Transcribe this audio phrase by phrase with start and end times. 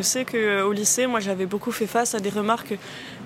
[0.00, 2.78] je sais qu'au lycée, moi j'avais beaucoup fait face à des remarques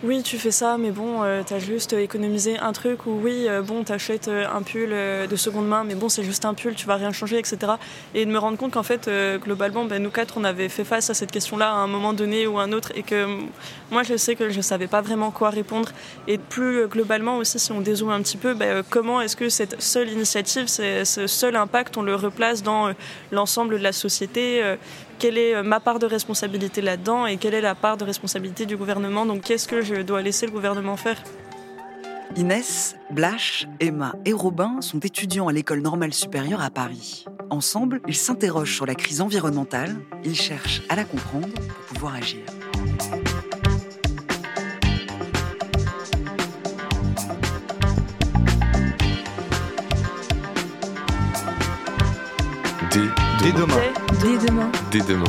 [0.07, 3.62] oui, tu fais ça, mais bon, euh, t'as juste économisé un truc, ou oui, euh,
[3.62, 6.87] bon, t'achètes euh, un pull de seconde main, mais bon, c'est juste un pull, tu
[6.87, 7.73] vas rien changer, etc.
[8.14, 9.09] Et de me rendre compte qu'en fait,
[9.43, 12.46] globalement, ben, nous quatre, on avait fait face à cette question-là à un moment donné
[12.46, 13.27] ou un autre, et que
[13.91, 15.88] moi, je sais que je savais pas vraiment quoi répondre.
[16.29, 19.80] Et plus globalement aussi, si on dézoome un petit peu, ben, comment est-ce que cette
[19.80, 22.93] seule initiative, ce seul impact, on le replace dans
[23.32, 24.77] l'ensemble de la société
[25.19, 28.77] quelle est ma part de responsabilité là-dedans et quelle est la part de responsabilité du
[28.77, 29.27] gouvernement.
[29.27, 31.23] Donc qu'est-ce que je dois laisser le gouvernement faire?
[32.37, 37.27] Inès, Blache, Emma et Robin sont étudiants à l'école normale supérieure à Paris.
[37.51, 42.41] Ensemble, ils s'interrogent sur la crise environnementale, ils cherchent à la comprendre pour pouvoir agir.
[53.45, 53.77] Dès demain.
[54.23, 54.73] Dès demain.
[54.91, 55.25] Dès demain.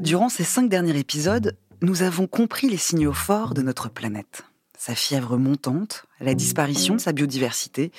[0.00, 4.44] Durant ces cinq derniers épisodes, nous avons compris les signaux forts de notre planète.
[4.78, 7.92] Sa fièvre montante, la disparition de sa biodiversité,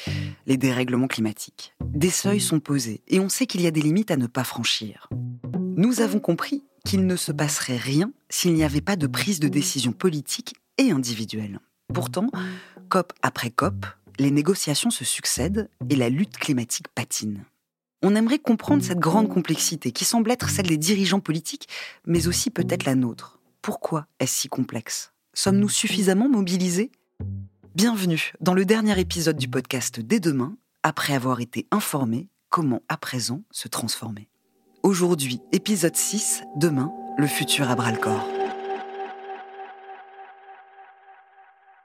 [0.47, 1.75] les dérèglements climatiques.
[1.85, 4.43] Des seuils sont posés et on sait qu'il y a des limites à ne pas
[4.43, 5.07] franchir.
[5.53, 9.47] Nous avons compris qu'il ne se passerait rien s'il n'y avait pas de prise de
[9.47, 11.59] décision politique et individuelle.
[11.93, 12.29] Pourtant,
[12.89, 13.85] COP après COP,
[14.19, 17.43] les négociations se succèdent et la lutte climatique patine.
[18.03, 21.67] On aimerait comprendre cette grande complexité qui semble être celle des dirigeants politiques,
[22.05, 23.39] mais aussi peut-être la nôtre.
[23.61, 25.11] Pourquoi est-ce si complexe?
[25.33, 26.91] Sommes-nous suffisamment mobilisés?
[27.75, 32.97] Bienvenue dans le dernier épisode du podcast Dès demain, après avoir été informés comment à
[32.97, 34.30] présent se transformer?
[34.83, 38.27] Aujourd'hui, épisode 6, demain, le futur à bras-le-corps.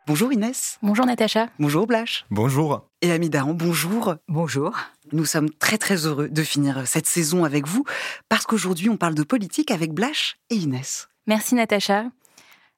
[0.06, 0.78] Bonjour Inès.
[0.80, 1.48] Bonjour Natacha.
[1.58, 2.24] Bonjour Blache.
[2.30, 2.88] Bonjour.
[3.02, 4.14] Et Ami bonjour.
[4.28, 4.72] Bonjour.
[5.12, 7.84] Nous sommes très très heureux de finir cette saison avec vous
[8.30, 11.08] parce qu'aujourd'hui on parle de politique avec Blache et Inès.
[11.26, 12.06] Merci Natacha.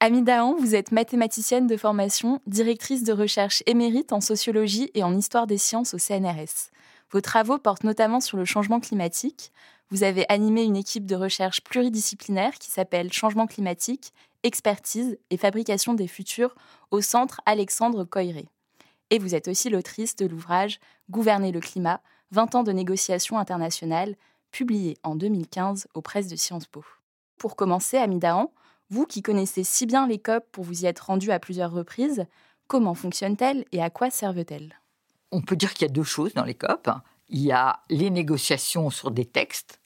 [0.00, 0.25] Ami
[0.59, 5.59] vous êtes mathématicienne de formation, directrice de recherche émérite en sociologie et en histoire des
[5.59, 6.71] sciences au CNRS.
[7.11, 9.51] Vos travaux portent notamment sur le changement climatique,
[9.91, 15.95] vous avez animé une équipe de recherche pluridisciplinaire qui s'appelle Changement climatique, expertise et fabrication
[15.95, 16.55] des futurs
[16.91, 18.49] au centre Alexandre Coiré.
[19.11, 20.81] Et vous êtes aussi l'autrice de l'ouvrage
[21.11, 22.03] Gouverner le climat,
[22.33, 24.15] 20 ans de négociations internationales,
[24.51, 26.85] publié en 2015 aux presses de Sciences Po.
[27.39, 28.53] Pour commencer, Amidahan,
[28.91, 32.27] vous qui connaissez si bien les COP pour vous y être rendu à plusieurs reprises,
[32.67, 34.79] comment fonctionnent-elles et à quoi servent-elles?
[35.31, 36.91] On peut dire qu'il y a deux choses dans les COP.
[37.28, 39.81] Il y a les négociations sur des textes.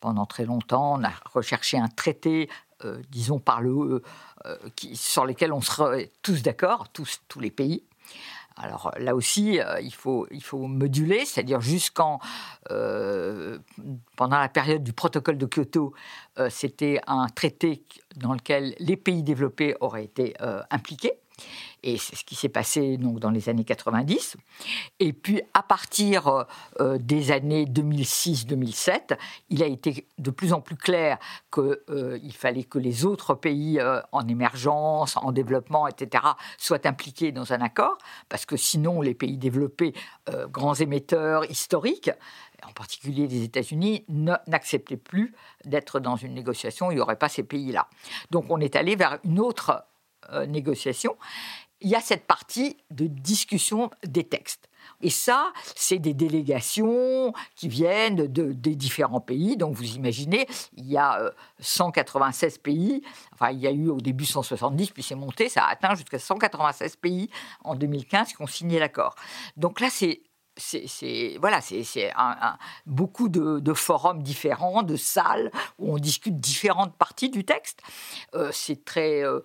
[0.00, 2.50] Pendant très longtemps, on a recherché un traité,
[2.84, 4.02] euh, disons par le euh,
[4.46, 7.84] euh, qui, sur lesquels on serait tous d'accord, tous, tous les pays.
[8.56, 12.20] Alors là aussi, il, faut, il faut moduler, c'est-à-dire jusqu'en
[12.68, 15.92] pendant la période du protocole de Kyoto,
[16.50, 17.82] c'était un traité
[18.14, 20.36] dans lequel les pays développés auraient été
[20.70, 21.14] impliqués.
[21.82, 24.36] Et c'est ce qui s'est passé donc, dans les années 90.
[25.00, 26.46] Et puis, à partir
[26.80, 29.18] euh, des années 2006-2007,
[29.50, 31.18] il a été de plus en plus clair
[31.52, 36.24] qu'il euh, fallait que les autres pays euh, en émergence, en développement, etc.,
[36.56, 37.98] soient impliqués dans un accord,
[38.30, 39.92] parce que sinon, les pays développés,
[40.48, 42.10] grands émetteurs historiques,
[42.66, 44.04] en particulier les États-Unis,
[44.46, 45.34] n'acceptaient plus
[45.64, 47.88] d'être dans une négociation, il n'y aurait pas ces pays-là.
[48.30, 49.84] Donc on est allé vers une autre
[50.46, 51.16] négociation
[51.84, 54.68] il y a cette partie de discussion des textes.
[55.02, 59.56] Et ça, c'est des délégations qui viennent de, des différents pays.
[59.56, 60.46] Donc vous imaginez,
[60.76, 63.02] il y a 196 euh, pays.
[63.34, 66.18] Enfin, il y a eu au début 170, puis c'est monté, ça a atteint jusqu'à
[66.18, 67.28] 196 pays
[67.62, 69.14] en 2015 qui ont signé l'accord.
[69.56, 70.22] Donc là, c'est
[70.56, 72.12] c'est voilà, c'est
[72.86, 77.80] beaucoup de, forums différents, de salles où on discute différentes parties du texte.
[78.34, 79.40] Euh, c'est très euh,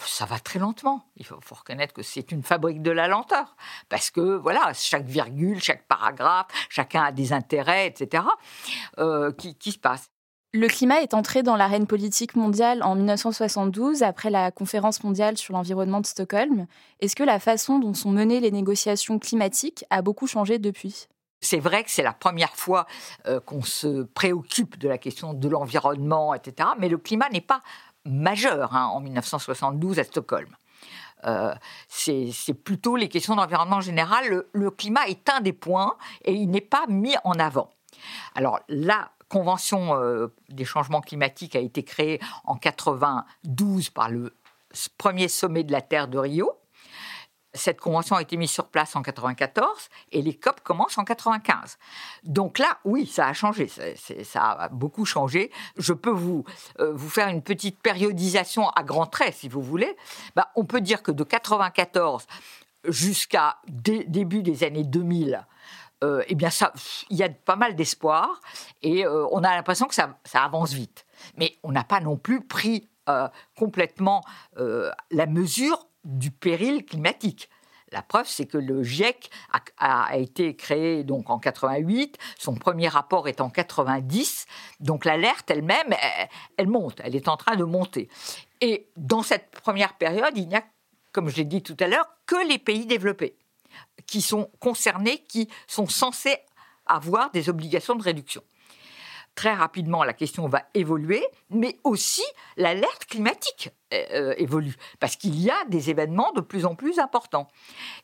[0.00, 1.06] ça va très lentement.
[1.16, 3.56] Il faut, reconnaître que c'est une fabrique de la lenteur.
[3.88, 8.24] Parce que, voilà, chaque virgule, chaque paragraphe, chacun a des intérêts, etc.,
[8.98, 10.10] euh, qui, se passent.
[10.52, 15.52] Le climat est entré dans l'arène politique mondiale en 1972, après la conférence mondiale sur
[15.52, 16.66] l'environnement de Stockholm.
[17.00, 21.08] Est-ce que la façon dont sont menées les négociations climatiques a beaucoup changé depuis?
[21.40, 22.86] C'est vrai que c'est la première fois
[23.26, 26.70] euh, qu'on se préoccupe de la question de l'environnement, etc.
[26.78, 27.62] Mais le climat n'est pas
[28.06, 30.48] majeur hein, en 1972 à Stockholm.
[31.24, 31.54] Euh,
[31.88, 34.44] c'est plutôt les questions d'environnement général.
[34.52, 37.70] Le, climat est un des points et il n'est pas mis en avant.
[38.34, 44.32] Alors la Convention euh, des changements climatiques a été créée en 92 par le
[44.98, 46.52] premier sommet de la Terre de Rio.
[47.56, 51.78] Cette convention a été mise sur place en 94 et les COP commencent en 95.
[52.24, 53.68] Donc là, oui, ça a changé,
[54.24, 55.50] ça a beaucoup changé.
[55.76, 56.44] Je peux vous,
[56.80, 59.96] euh, vous faire une petite périodisation à grands traits, si vous voulez.
[60.34, 62.26] Bah, on peut dire que de 94
[62.84, 65.44] jusqu'à début des années 2000,
[66.04, 66.50] euh, eh bien,
[67.10, 68.40] il y a pas mal d'espoir
[68.82, 71.06] et euh, on a l'impression que ça, avance vite.
[71.36, 72.88] Mais on n'a pas non plus pris
[73.54, 74.24] complètement
[74.56, 77.50] la mesure du péril climatique.
[77.92, 79.30] La preuve, c'est que le GIEC
[79.78, 84.46] a, été créé donc en 88, son premier rapport est en 90,
[84.80, 85.94] donc l'alerte elle-même,
[86.56, 88.08] elle, monte, elle est en train de monter.
[88.60, 90.64] Et dans cette première période, il n'y a,
[91.12, 93.36] comme je l'ai dit tout à l'heure, que les pays développés
[94.06, 96.38] qui sont concernés, qui sont censés
[96.86, 98.42] avoir des obligations de réduction.
[99.36, 102.24] Très rapidement, la question va évoluer, mais aussi
[102.56, 106.98] l'alerte climatique euh, euh, évolue, parce qu'il y a des événements de plus en plus
[106.98, 107.48] importants.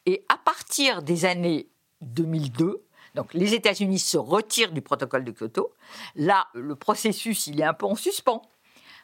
[0.06, 1.68] Et à partir des années
[2.00, 2.84] 2002,
[3.14, 5.74] donc les États-Unis se retirent du protocole de Kyoto,
[6.16, 8.42] là, le processus, il est un peu en suspens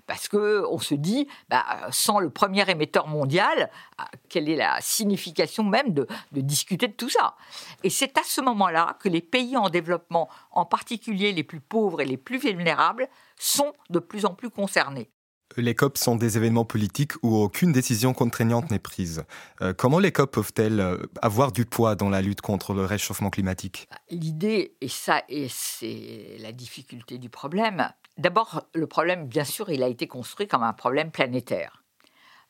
[0.09, 5.63] parce qu'on se dit, bah, sans le premier émetteur mondial, ah, quelle est la signification
[5.63, 7.37] même de, discuter de tout ça?
[7.85, 12.01] Et c'est à ce moment-là que les pays en développement, en particulier les plus pauvres
[12.01, 13.07] et les plus vulnérables,
[13.37, 15.11] sont de plus en plus concernés.
[15.59, 19.25] Les COP sont des événements politiques où aucune décision contraignante n'est prise.
[19.61, 23.29] Euh, comment les COP peuvent-elles euh, avoir du poids dans la lutte contre le réchauffement
[23.29, 23.89] climatique?
[24.11, 29.85] L'idée, et ça, et c'est la difficulté du problème, D'abord, le problème, bien sûr, il
[29.85, 31.85] a été construit comme un problème planétaire.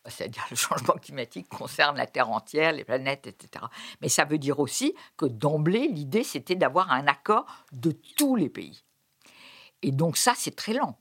[0.06, 3.66] C'est-à-dire le changement climatique concerne la Terre entière, les planètes, etc.
[4.00, 8.48] Mais ça veut dire aussi que d'emblée, l'idée, c'était d'avoir un accord de tous les
[8.48, 8.82] pays.
[9.82, 10.98] Et donc ça, c'est très lent,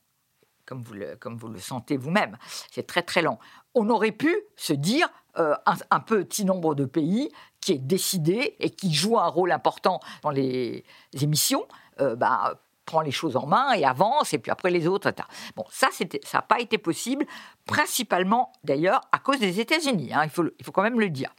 [0.67, 2.37] comme vous le, sentez vous-même.
[2.71, 3.39] C'est très très lent.
[3.73, 5.09] On aurait pu se dire,
[5.39, 7.31] euh, un, petit nombre de pays
[7.61, 10.83] qui est décidé et qui joue un rôle important dans les
[11.21, 11.67] émissions,
[12.01, 15.11] euh, bah, prend les choses en main et avance, et puis après les autres.
[15.55, 17.25] Bon, ça, ça n'a pas été possible,
[17.65, 21.29] principalement d'ailleurs à cause des États-Unis, hein, il, faut, il faut quand même le dire.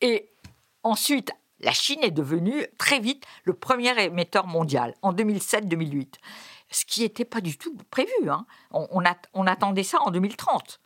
[0.00, 0.30] Et
[0.82, 6.14] ensuite, la Chine est devenue très vite le premier émetteur mondial en 2007-2008,
[6.70, 8.30] ce qui n'était pas du tout prévu.
[8.30, 8.46] Hein.
[8.70, 10.80] On, attendait ça en 2030.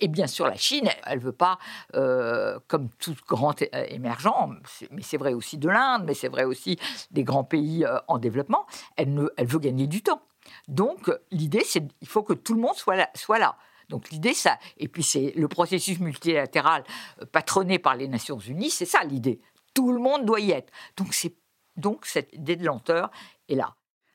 [0.00, 1.58] Et bien sûr, la Chine, elle ne veut pas,
[1.94, 3.54] euh, comme tout grand
[3.88, 4.50] émergent,
[4.90, 6.78] mais c'est vrai aussi de l'Inde, mais c'est vrai aussi
[7.12, 8.66] des grands pays euh, en développement,
[8.96, 10.22] elle, veut gagner du temps.
[10.68, 13.56] Donc, l'idée, c'est qu'il faut que tout le monde soit là.
[13.88, 16.84] Donc l'idée, ça, et puis c'est le processus multilatéral
[17.20, 19.40] euh, patronné par les Nations Unies, c'est ça l'idée.
[19.74, 20.72] Tout le monde doit y être.
[20.96, 21.34] Donc c'est
[21.76, 23.10] donc cette idée de lenteur
[23.48, 23.74] est là.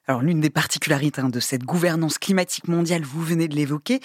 [0.09, 3.99] Alors l'une des particularités hein, de cette gouvernance climatique mondiale, vous venez de l'évoquer,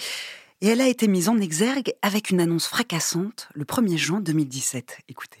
[0.61, 4.99] et elle a été mise en exergue avec une annonce fracassante le 1er juin 2017.
[5.09, 5.39] Écoutez.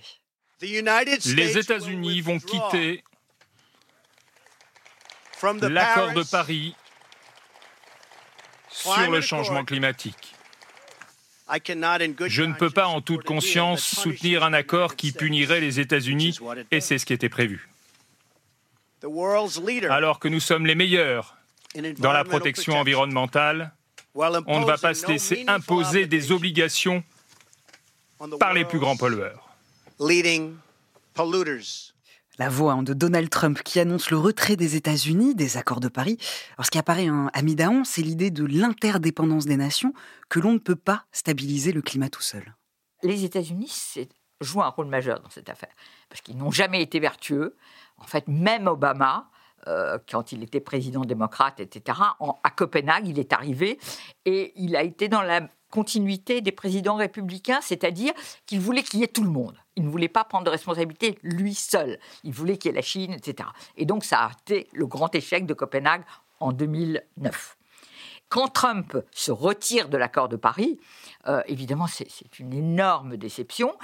[0.61, 3.03] Les États-Unis vont quitter
[5.43, 6.75] l'accord de Paris
[8.67, 10.33] sur le changement climatique.
[12.25, 16.39] Je ne peux pas en toute conscience soutenir un accord qui punirait les États-Unis,
[16.71, 17.69] et c'est ce qui était prévu.
[19.89, 21.37] Alors que nous sommes les meilleurs
[21.99, 23.73] dans la protection environnementale,
[24.15, 27.03] on ne va pas se laisser imposer des obligations
[28.39, 29.49] par les plus grands pollueurs.
[32.37, 36.17] La voix de Donald Trump qui annonce le retrait des États-Unis des accords de Paris.
[36.57, 39.93] Alors, ce qui apparaît à Midaon, c'est l'idée de l'interdépendance des nations,
[40.27, 42.55] que l'on ne peut pas stabiliser le climat tout seul.
[43.03, 43.71] Les États-Unis
[44.41, 45.73] jouent un rôle majeur dans cette affaire,
[46.09, 47.55] parce qu'ils n'ont jamais été vertueux.
[47.97, 49.29] En fait, même Obama,
[49.67, 51.99] euh, quand il était président démocrate, etc.,
[52.43, 53.79] à Copenhague, il est arrivé
[54.25, 58.13] et il a été dans la continuité des présidents républicains, c'est-à-dire
[58.45, 59.57] qu'il voulait qu'il y ait tout le monde.
[59.75, 61.99] Il ne voulait pas prendre de responsabilité lui seul.
[62.23, 63.49] Il voulait qu'il y ait la Chine, etc.
[63.75, 66.03] Et donc ça a été le grand échec de Copenhague
[66.39, 67.57] en 2009.
[68.29, 70.79] Quand Trump se retire de l'accord de Paris,
[71.27, 73.75] euh, évidemment, c'est une énorme déception.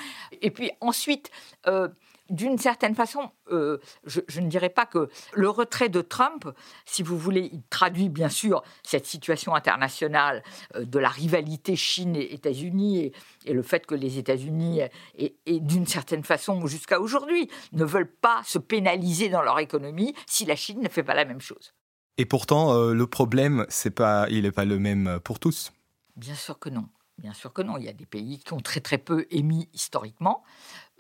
[0.41, 1.29] Et puis ensuite,
[1.67, 1.89] euh,
[2.31, 6.47] d'une certaine façon, euh, je, ne dirais pas que le retrait de Trump,
[6.85, 10.41] si vous voulez, il traduit bien sûr cette situation internationale
[10.75, 13.11] euh, de la rivalité Chine et États-Unis
[13.45, 14.81] et, le fait que les États-Unis,
[15.17, 20.45] et, d'une certaine façon jusqu'à aujourd'hui, ne veulent pas se pénaliser dans leur économie si
[20.45, 21.73] la Chine ne fait pas la même chose.
[22.17, 25.73] Et pourtant, euh, le problème, c'est pas, il n'est pas le même pour tous.
[26.15, 26.87] Bien sûr que non.
[27.17, 27.77] Bien sûr que non.
[27.77, 30.43] Il y a des pays qui ont très très peu émis historiquement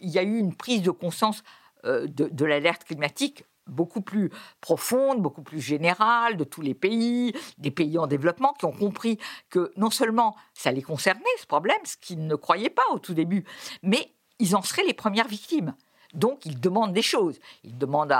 [0.01, 1.43] il y a eu une prise de conscience
[1.85, 4.29] euh, de, l'alerte climatique beaucoup plus
[4.59, 9.17] profonde, beaucoup plus générale de tous les pays, des pays en développement qui ont compris
[9.49, 13.13] que non seulement ça les concernait ce problème, ce qu'ils ne croyaient pas au tout
[13.13, 13.45] début,
[13.81, 15.73] mais ils en seraient les premières victimes.
[16.13, 17.39] Donc, ils demandent des choses.
[17.63, 18.13] Ils demandent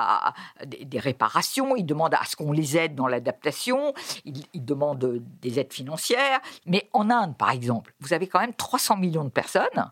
[0.66, 3.94] des, réparations, ils demandent à ce qu'on les aide dans l'adaptation,
[4.26, 6.40] ils, demandent des aides financières.
[6.66, 9.92] Mais en Inde, par exemple, vous avez quand même 300 millions de personnes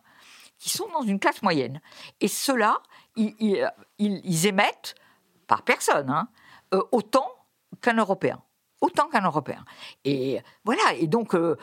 [0.60, 1.82] qui sont dans une classe moyenne.
[2.22, 2.82] Et ceux-là,
[3.16, 4.96] ils, émettent,
[5.48, 6.28] par personne, hein,
[6.74, 7.28] euh, autant
[7.82, 8.42] qu'un Européen
[8.82, 9.66] autant qu'un Européen.
[10.06, 11.58] Et voilà, et donc euh,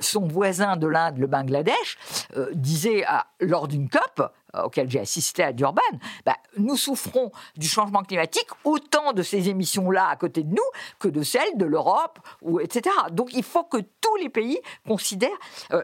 [0.00, 1.98] son voisin de l'Inde, le Bangladesh,
[2.36, 3.04] euh, disait
[3.40, 4.32] lors d'une COP,
[4.64, 5.82] auquel j'ai assisté à Durban,
[6.24, 11.08] bah, nous souffrons du changement climatique autant de ces émissions-là à côté de nous que
[11.08, 12.18] de celles de l'Europe,
[12.60, 12.94] etc.
[13.10, 15.28] Donc il faut que tous les pays considèrent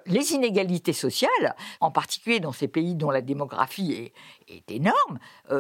[0.07, 4.13] les inégalités sociales, en particulier dans ces pays dont la démographie
[4.49, 5.19] est, énorme,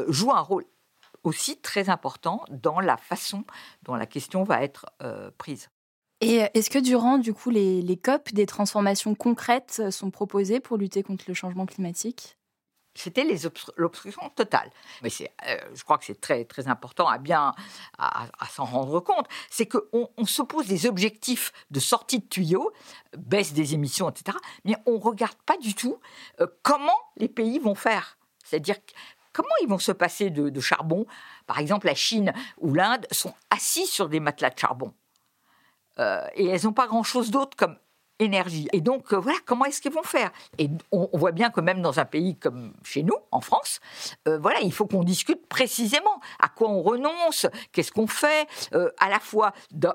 [0.09, 0.65] jouent un rôle
[1.25, 3.45] aussi très important dans la façon
[3.83, 5.69] dont la question va être euh, prise.
[6.21, 10.61] Et euh, est-ce que durant du coup les, COP, des transformations concrètes euh, sont proposées
[10.61, 12.39] pour lutter contre le changement climatique?
[12.95, 13.27] C'était
[13.77, 14.71] l'obstruction totale.
[15.03, 17.55] Mais je crois que c'est très, très important à bien
[17.99, 19.27] à, s'en rendre compte.
[19.51, 22.73] C'est qu'on on se pose des objectifs de sortie de tuyaux,
[23.17, 24.37] baisse des émissions, etc.
[24.65, 25.99] Mais on ne regarde pas du tout
[26.63, 28.19] comment les pays vont faire.
[28.45, 28.77] C'est-à-dire
[29.33, 31.07] Comment ils vont se passer de, charbon?
[31.47, 34.93] Par exemple, la Chine ou l'Inde sont assis sur des matelas de charbon.
[35.99, 37.77] Euh, et elles n'ont pas grand-chose d'autre comme
[38.73, 40.31] Et donc, euh, voilà, comment est-ce qu'ils vont faire?
[40.59, 43.81] Et on, voit bien que même dans un pays comme chez nous, en France,
[44.29, 48.47] euh, voilà, il faut qu'on discute précisément à quoi on renonce, qu'est-ce qu'on fait,
[48.99, 49.53] à la fois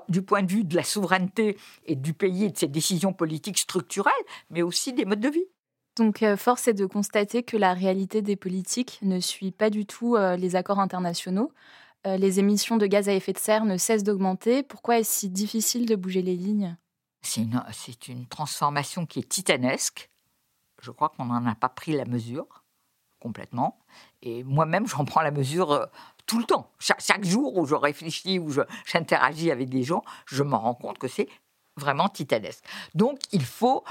[0.08, 1.56] du point de vue de la souveraineté
[1.86, 4.12] et du pays et de ses décisions politiques structurelles,
[4.50, 5.46] mais aussi des modes de vie.
[5.98, 9.84] Donc, euh, force est de constater que la réalité des politiques ne suit pas du
[9.84, 11.52] tout euh, les accords internationaux.
[12.06, 14.62] Euh, les émissions de gaz à effet de serre ne cessent d'augmenter.
[14.62, 16.76] Pourquoi est-ce si difficile de bouger les lignes?
[17.22, 17.42] C'est
[18.08, 20.10] une, transformation qui est titanesque.
[20.80, 22.64] Je crois qu'on n'en a pas pris la mesure
[23.20, 23.78] complètement.
[24.22, 25.88] Et moi-même, j'en prends la mesure
[26.26, 26.70] tout le temps.
[26.78, 28.52] chaque jour où je réfléchis, où
[28.86, 31.28] j'interagis avec des gens, je me rends compte que c'est
[31.76, 32.62] vraiment titanesque.
[32.94, 33.84] Donc, il faut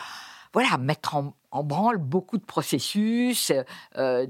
[0.54, 3.52] voilà, mettre en, branle beaucoup de processus.
[3.98, 4.28] Euh,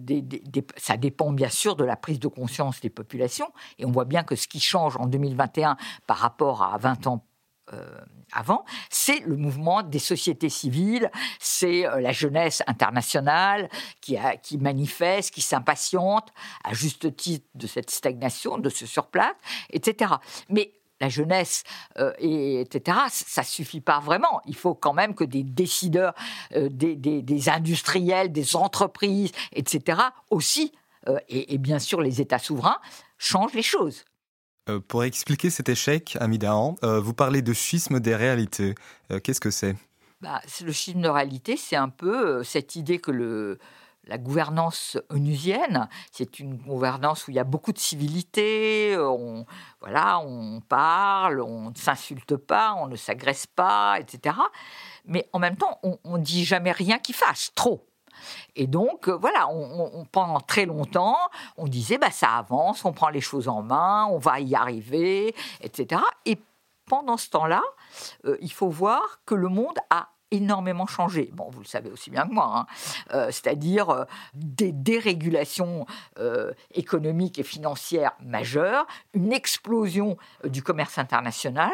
[0.77, 3.51] ça dépend bien sûr de la prise de conscience des populations.
[3.79, 7.23] Et on voit bien que ce qui change en 2021 par rapport à 20 ans
[7.23, 7.26] euh,
[8.31, 13.69] avant, c'est le mouvement des sociétés civiles, c'est euh, la jeunesse internationale
[14.01, 14.17] qui,
[14.57, 16.33] manifeste, qui s'impatiente
[16.63, 19.35] à juste titre de cette stagnation, de ce surplace,
[19.71, 20.13] etc.
[20.49, 21.63] Mais la jeunesse,
[21.99, 24.41] euh, et, etc., ça suffit pas vraiment.
[24.45, 26.13] Il faut quand même que des décideurs,
[26.55, 30.73] euh, des, industriels, des entreprises, etc., aussi,
[31.07, 32.79] euh, et, bien sûr les États souverains,
[33.17, 34.03] changent les choses.
[34.87, 38.75] Pour expliquer cet échec, Amidahan, vous parlez de schisme des réalités.
[39.23, 39.75] Qu'est-ce que c'est?
[40.21, 43.59] Bah, Le schisme de réalité, c'est un peu cette idée que le,
[44.07, 49.45] la gouvernance onusienne, c'est une gouvernance où il y a beaucoup de civilité, on,
[49.81, 54.35] voilà, on parle, on ne s'insulte pas, on ne s'agresse pas, etc.
[55.05, 57.86] Mais en même temps, on ne dit jamais rien qui fâche, trop.
[58.57, 61.17] Et donc, voilà, on, pendant très longtemps,
[61.57, 65.35] on disait, bah, ça avance, on prend les choses en main, on va y arriver,
[65.61, 66.01] etc.
[66.25, 66.39] Et
[66.87, 67.61] pendant ce temps-là,
[68.25, 71.29] euh, il faut voir que le monde a énormément changé.
[71.33, 72.65] Bon, vous le savez aussi bien que moi, hein.
[73.13, 75.85] euh, c'est-à-dire euh, des dérégulations
[76.19, 81.71] euh, économiques et financières majeures, une explosion du commerce international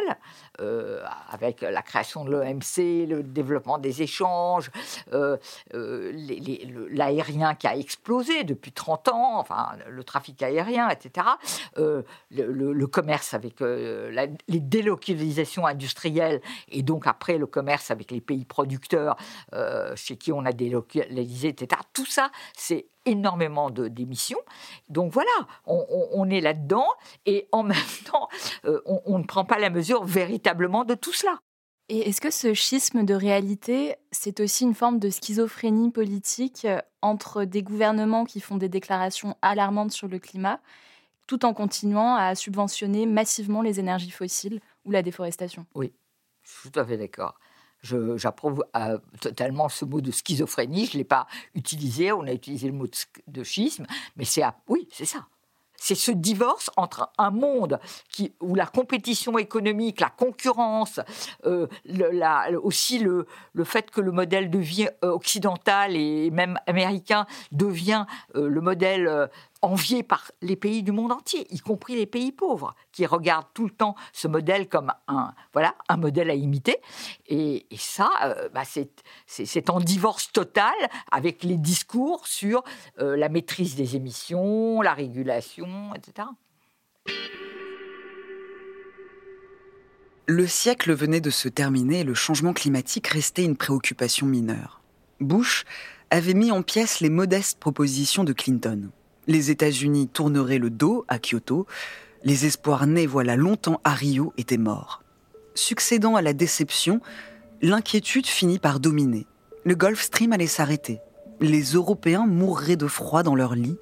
[1.31, 4.69] avec la création de l'OMC, le développement des échanges,
[6.91, 11.25] l'aérien qui a explosé depuis 30 ans, enfin le trafic aérien, etc.
[11.75, 18.42] Le, le, commerce avec les délocalisations industrielles et donc après le commerce avec les pays
[18.43, 19.15] producteurs
[19.53, 21.81] euh, chez qui on a délocalisé, etc.
[21.93, 24.39] Tout ça, c'est énormément d'émissions.
[24.89, 25.31] Donc voilà,
[25.65, 26.87] on, est là-dedans
[27.25, 27.77] et en même
[28.09, 28.29] temps,
[28.65, 31.39] euh, on, ne prend pas la mesure véritablement de tout cela.
[31.89, 36.79] Et est-ce que ce schisme de réalité, c'est aussi une forme de schizophrénie politique euh,
[37.01, 40.61] entre des gouvernements qui font des déclarations alarmantes sur le climat,
[41.27, 45.65] tout en continuant à subventionner massivement les énergies fossiles ou la déforestation?
[45.75, 45.91] Oui,
[46.43, 47.37] je suis tout à fait d'accord
[47.83, 50.85] j'approuve euh, totalement ce mot de schizophrénie.
[50.85, 52.87] Je ne l'ai pas utilisé, on a utilisé le mot
[53.27, 53.85] de, schisme,
[54.15, 55.25] mais c'est oui, c'est ça.
[55.75, 61.01] C'est ce divorce entre un monde qui, où la compétition économique, la concurrence,
[61.45, 61.67] euh,
[62.63, 68.05] aussi le, le, fait que le modèle de vie euh, occidental et même américain devient
[68.33, 69.29] le modèle
[69.63, 73.63] envié par les pays du monde entier, y compris les pays pauvres, qui regardent tout
[73.63, 76.77] le temps ce modèle comme un, voilà, un modèle à imiter.
[77.27, 78.63] Et, ça, euh, bah,
[79.25, 80.73] c'est en divorce total
[81.11, 82.63] avec les discours sur
[82.99, 86.27] euh, la maîtrise des émissions, la régulation, etc.
[90.25, 94.81] Le siècle venait de se terminer et le changement climatique restait une préoccupation mineure.
[95.19, 95.65] Bush
[96.09, 98.91] avait mis en pièces les modestes propositions de Clinton.
[99.27, 101.65] Les États-Unis tourneraient le dos à Kyoto,
[102.23, 105.01] les espoirs nés voilà longtemps à Rio étaient morts.
[105.55, 106.99] Succédant à la déception,
[107.61, 109.27] l'inquiétude finit par dominer.
[109.63, 110.99] Le Gulf Stream allait s'arrêter.
[111.39, 113.77] Les Européens mourraient de froid dans leur lit.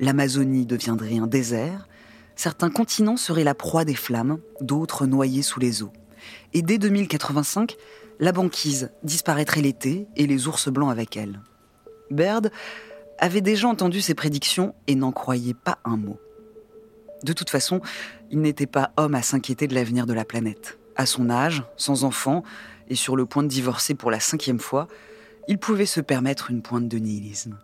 [0.00, 1.88] L'Amazonie deviendrait un désert.
[2.36, 5.92] Certains continents seraient la proie des flammes, d'autres noyés sous les eaux.
[6.54, 7.76] Et dès 2085,
[8.20, 11.40] la banquise disparaîtrait l'été et les ours blancs avec elle.
[12.10, 12.50] Baird
[13.18, 16.18] avait déjà entendu ces prédictions et n'en croyait pas un mot.
[17.24, 17.80] De toute façon,
[18.30, 20.78] il n'était pas homme à s'inquiéter de l'avenir de la planète.
[20.96, 22.42] À son âge, sans enfant,
[22.88, 24.88] et sur le point de divorcer pour la cinquième fois,
[25.48, 27.58] il pouvait se permettre une pointe de nihilisme.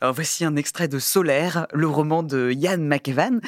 [0.00, 3.40] Alors voici un extrait de Solaire, le roman de Yann McEvan.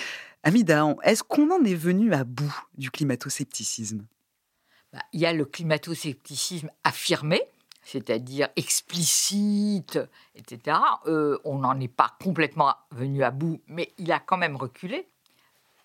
[0.42, 0.64] Ami
[1.02, 4.04] est-ce qu'on en est venu à bout du climato-scepticisme?
[4.92, 7.42] Bah, Il y a le climato-scepticisme affirmé,
[7.82, 9.98] c'est-à-dire explicite,
[10.34, 10.78] etc.
[11.06, 15.08] Euh, on n'en est pas complètement venu à bout, mais il a quand même reculé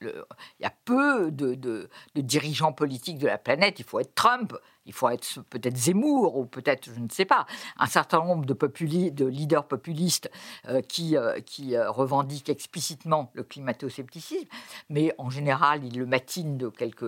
[0.01, 0.13] il
[0.61, 3.79] y a peu de, dirigeants politiques de la planète.
[3.79, 7.45] Il faut être Trump, il faut être peut-être Zemmour ou peut-être, je ne sais pas,
[7.77, 10.29] un certain nombre de, de leaders populistes
[10.87, 14.47] qui, euh, qui euh, revendiquent explicitement le climato-scepticisme,
[14.89, 17.05] mais en général, ils le matinent de quelques.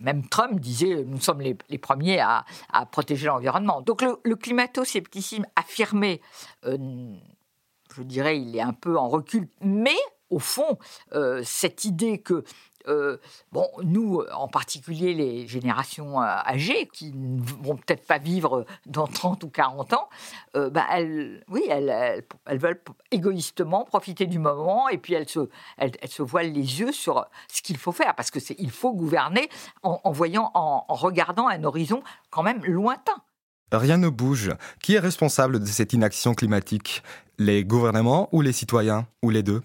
[0.00, 2.44] Même Trump disait nous sommes les, premiers à,
[2.90, 3.80] protéger l'environnement.
[3.80, 6.20] Donc le, climato-scepticisme affirmé,
[7.96, 9.96] je dirais, il est un peu en recul, mais
[10.30, 10.78] au fond,
[11.12, 12.44] euh, cette idée que
[12.88, 13.18] euh,
[13.52, 19.06] bon, nous, en particulier les générations euh, âgées, qui ne vont peut-être pas vivre dans
[19.06, 20.08] 30 ou 40 ans,
[20.54, 25.92] bah, elles, oui, elles, elles, veulent égoïstement profiter du moment et puis elles se, elles,
[26.06, 29.48] se voilent les yeux sur ce qu'il faut faire, parce que c'est il faut gouverner
[29.82, 33.22] en, voyant, en regardant un horizon quand même lointain.
[33.72, 34.50] Rien ne bouge.
[34.80, 37.02] Qui est responsable de cette inaction climatique?
[37.38, 39.06] Les gouvernements ou les citoyens?
[39.22, 39.62] Ou les deux?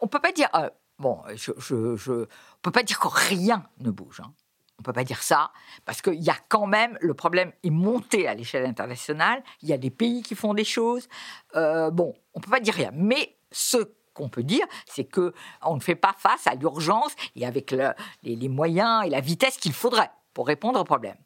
[0.00, 0.48] On peut pas dire.
[0.54, 2.26] Euh, bon, je, je,
[2.62, 4.20] peut pas dire que rien ne bouge.
[4.20, 4.32] Hein.
[4.78, 5.50] On peut pas dire ça
[5.84, 9.42] parce qu'il y a quand même le problème est monté à l'échelle internationale.
[9.62, 11.08] Il y a des pays qui font des choses.
[11.56, 13.78] Euh, bon, on peut pas dire rien, mais ce
[14.14, 15.32] qu'on peut dire, c'est que
[15.62, 17.74] on ne fait pas face à l'urgence et avec
[18.22, 21.16] les, moyens et la vitesse qu'il faudrait pour répondre au problème.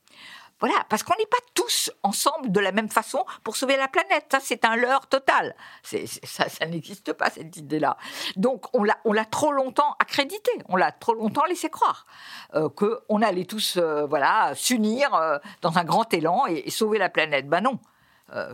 [0.63, 4.27] Voilà, parce qu'on n'est pas tous ensemble de la même façon pour sauver la planète.
[4.31, 5.57] Ça, c'est un leurre total.
[5.83, 7.97] ça, ça n'existe pas, cette idée-là.
[8.37, 10.53] Donc, on l'a, trop longtemps accrédité.
[10.69, 12.07] On l'a trop longtemps laissé croire
[12.55, 17.09] euh, qu'on allait tous, euh, voilà, s'unir euh, dans un grand élan et, sauver la
[17.09, 17.49] planète.
[17.49, 17.81] Ben non.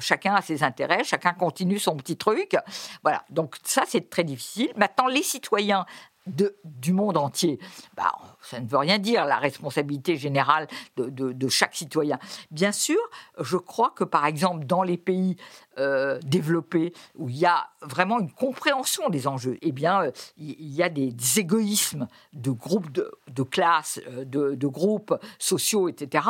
[0.01, 2.57] chacun a ses intérêts, chacun continue son petit truc.
[3.03, 4.73] Voilà, donc ça c'est très difficile.
[4.77, 5.85] Maintenant, les citoyens
[6.29, 7.59] du monde entier.
[7.97, 12.19] Bah, ça ne veut rien dire, la responsabilité générale de, chaque citoyen.
[12.51, 12.99] Bien sûr,
[13.39, 15.37] je crois que, par exemple, dans les pays
[15.79, 20.75] euh, développés, où il y a vraiment une compréhension des enjeux, eh bien, euh, il
[20.75, 26.27] y a des, égoïsmes de groupes de, de classes, euh, de, groupes sociaux, etc.,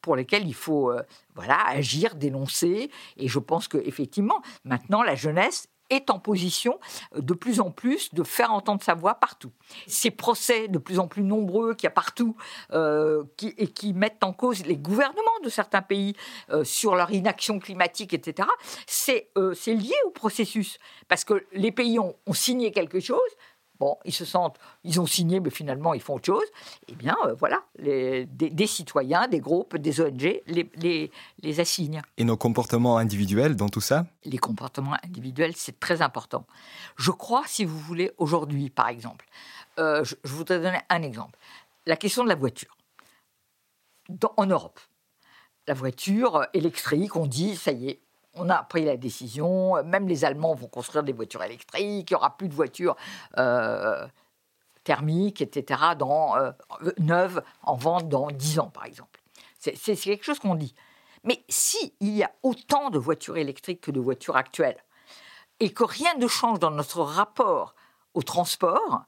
[0.00, 0.92] pour lesquels il faut
[1.34, 2.90] voilà, agir, dénoncer.
[3.16, 6.78] Et je pense qu'effectivement, maintenant, la jeunesse est en position
[7.14, 9.52] euh, de plus en plus de faire entendre sa voix partout.
[9.86, 12.36] Ces procès de plus en plus nombreux qu'il y a partout
[12.72, 16.14] euh, et qui mettent en cause les gouvernements de certains pays
[16.50, 18.48] euh, sur leur inaction climatique, etc.,
[18.86, 19.30] c'est
[19.66, 20.78] lié au processus.
[21.08, 23.18] Parce que les pays ont signé quelque chose,
[23.80, 26.44] Bon, ils se sentent, ils ont signé, mais finalement ils font autre chose.
[26.88, 31.10] Eh bien, euh, voilà, les, des, citoyens, des groupes, des ONG les,
[31.42, 32.02] les, assignent.
[32.18, 34.04] Et nos comportements individuels dans tout ça?
[34.24, 36.46] Les comportements individuels, c'est très important.
[36.96, 39.24] Je crois, si vous voulez, aujourd'hui, par exemple,
[39.78, 41.38] euh, je, voudrais donner un exemple.
[41.86, 42.76] La question de la voiture.
[44.36, 44.78] en Europe,
[45.66, 48.00] la voiture électrique, on dit, ça y est,
[48.34, 52.16] on a pris la décision, même les Allemands vont construire des voitures électriques, il n'y
[52.16, 52.96] aura plus de voitures
[53.38, 54.06] euh,
[54.84, 56.52] thermiques, etc., dans, euh,
[56.98, 59.20] neuves en vente dans 10 ans, par exemple.
[59.58, 60.74] C'est quelque chose qu'on dit.
[61.22, 64.82] Mais s'il y a autant de voitures électriques que de voitures actuelles,
[65.60, 67.74] et que rien ne change dans notre rapport
[68.14, 69.04] au transport,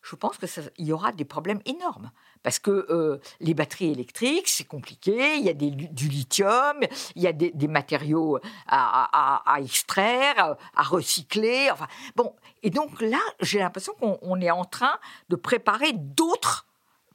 [0.00, 2.10] je pense qu'il y aura des problèmes énormes.
[2.44, 6.76] Parce que euh, les batteries électriques, c'est compliqué, il y a du lithium,
[7.16, 12.36] il y a des, matériaux à, extraire, à recycler, enfin bon.
[12.62, 14.96] Et donc là, j'ai l'impression qu'on est en train
[15.30, 16.66] de préparer d'autres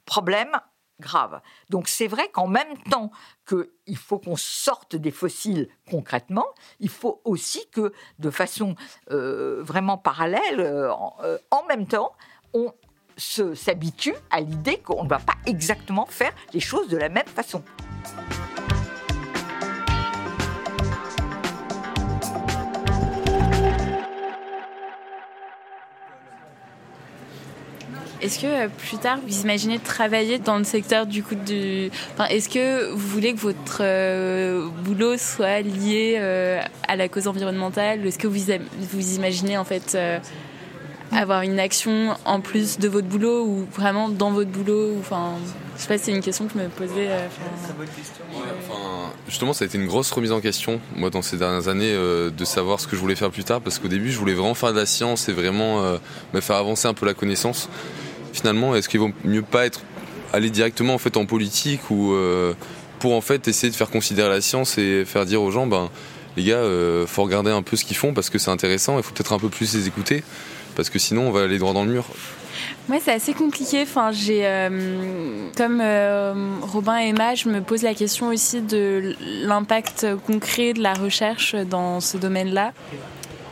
[0.04, 0.60] problèmes
[0.98, 1.40] graves.
[1.70, 3.10] Donc c'est vrai qu'en même temps
[3.48, 6.46] qu'il faut qu'on sorte des fossiles concrètement,
[6.80, 8.74] il faut aussi que de façon
[9.10, 10.92] euh, vraiment parallèle, euh,
[11.50, 12.12] en même temps,
[12.52, 12.74] on
[13.20, 17.62] s'habitue à l'idée qu'on ne va pas exactement faire les choses de la même façon.
[28.22, 31.34] Est-ce que euh, plus tard vous imaginez travailler dans le secteur du coup
[32.12, 37.28] enfin, est-ce que vous voulez que votre euh, boulot soit lié euh, à la cause
[37.28, 39.96] environnementale Est-ce que vous imaginez en fait
[41.18, 45.32] avoir une action en plus de votre boulot ou vraiment dans votre boulot Enfin,
[45.76, 47.08] je sais pas, c'est une question que je me posais.
[47.08, 47.26] Euh,
[49.26, 52.30] justement, ça a été une grosse remise en question, moi, dans ces dernières années, euh,
[52.30, 54.54] de savoir ce que je voulais faire plus tard, parce qu'au début, je voulais vraiment
[54.54, 55.98] faire de la science et vraiment euh,
[56.32, 57.68] me faire avancer un peu la connaissance.
[58.32, 59.80] Finalement, est-ce qu'il vaut mieux pas être
[60.32, 62.14] aller directement en fait en politique ou
[63.00, 65.90] pour en fait essayer de faire considérer la science et faire dire aux gens, ben
[66.36, 66.62] les gars,
[67.08, 69.40] faut regarder un peu ce qu'ils font parce que c'est intéressant, il faut peut-être un
[69.40, 70.22] peu plus les écouter
[70.76, 72.04] parce que sinon on va aller droit dans le mur.
[72.88, 73.82] Moi, c'est assez compliqué.
[73.82, 79.14] Enfin, j'ai, euh, comme euh, Robin et Emma, je me pose la question aussi de
[79.44, 82.72] l'impact concret de la recherche dans ce domaine-là.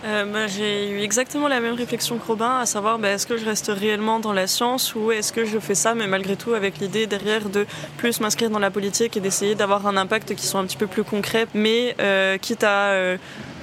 [0.05, 3.37] Euh, bah, j'ai eu exactement la même réflexion que Robin, à savoir bah, est-ce que
[3.37, 6.55] je reste réellement dans la science ou est-ce que je fais ça, mais malgré tout
[6.55, 10.47] avec l'idée derrière de plus m'inscrire dans la politique et d'essayer d'avoir un impact qui
[10.47, 11.97] soit un petit peu plus concret, mais
[12.41, 13.17] quitte à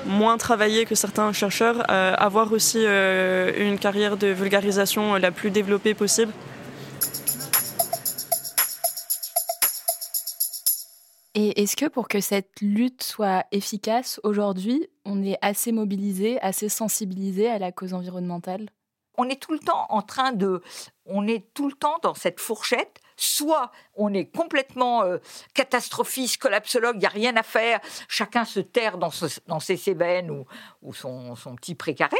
[0.05, 5.51] moins travailler que certains chercheurs, euh, avoir aussi euh, une carrière de vulgarisation la plus
[5.51, 6.31] développée possible.
[11.37, 16.69] Et est-ce que pour que cette lutte soit efficace aujourd'hui, on est assez mobilisé, assez
[16.69, 18.69] sensibilisé à la cause environnementale?
[19.17, 20.61] On est tout le temps en train de,
[21.05, 25.17] on est tout le temps dans cette fourchette soit on est complètement euh,
[25.53, 30.45] catastrophiste, collapsologue, il n'y a rien à faire, chacun se terre dans, ses cévennes
[30.81, 32.17] ou, son, petit précaré.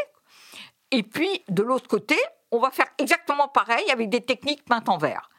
[0.91, 2.15] Et puis, de l'autre côté,
[2.51, 5.29] on va faire exactement pareil avec des techniques peintes en vert.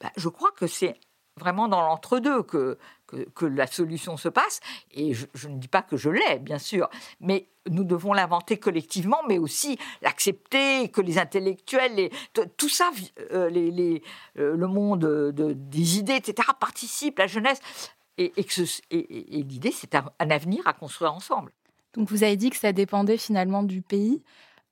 [0.00, 0.98] Ben, je crois que c'est
[1.38, 2.78] vraiment dans l'entre-deux que,
[3.34, 4.60] que, la solution se passe.
[4.92, 6.88] Et je, ne dis pas que je l'ai, bien sûr,
[7.20, 12.10] mais nous devons l'inventer collectivement, mais aussi l'accepter, que les intellectuels,
[12.56, 12.90] tout ça,
[13.32, 17.60] euh, euh, le monde des idées, etc., participent, la jeunesse.
[18.18, 18.32] Et,
[18.90, 21.52] et, l'idée, c'est un, avenir à construire ensemble.
[21.94, 24.22] Donc vous avez dit que ça dépendait finalement du pays.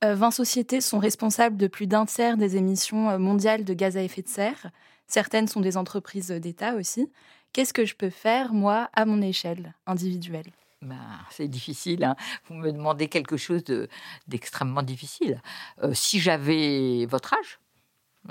[0.03, 4.03] 20 euh, sociétés sont responsables de plus d'un tiers des émissions mondiales de gaz à
[4.03, 4.69] effet de serre.
[5.07, 7.11] Certaines sont des entreprises d'État aussi.
[7.53, 10.51] Qu'est-ce que je peux faire, moi, à mon échelle individuelle?
[10.81, 10.95] Ben,
[11.31, 12.03] c'est difficile.
[12.03, 12.15] Hein.
[12.45, 13.63] Vous me demandez quelque chose
[14.27, 15.41] d'extrêmement difficile.
[15.83, 17.59] Euh, si j'avais votre âge,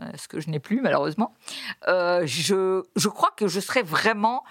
[0.00, 1.34] euh, ce que je n'ai plus malheureusement,
[1.88, 4.44] euh, je, je, crois que je serais vraiment...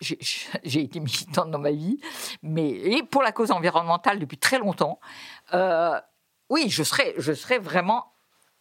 [0.00, 1.98] j'ai été militante dans ma vie,
[2.42, 5.00] mais et pour la cause environnementale depuis très longtemps.
[6.48, 8.11] oui, je serais, je serais vraiment